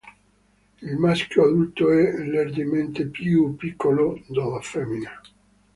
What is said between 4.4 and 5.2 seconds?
femmina.